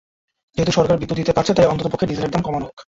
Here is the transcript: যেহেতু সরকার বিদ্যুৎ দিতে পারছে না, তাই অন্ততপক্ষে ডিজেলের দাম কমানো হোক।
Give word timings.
যেহেতু 0.55 0.71
সরকার 0.77 0.99
বিদ্যুৎ 0.99 1.17
দিতে 1.21 1.35
পারছে 1.35 1.51
না, 1.51 1.57
তাই 1.57 1.69
অন্ততপক্ষে 1.71 2.09
ডিজেলের 2.09 2.31
দাম 2.33 2.41
কমানো 2.45 2.65
হোক। 2.69 2.77